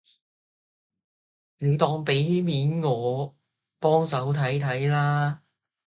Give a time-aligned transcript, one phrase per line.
[1.59, 3.35] 你當俾面我，
[3.77, 5.43] 幫手睇睇啦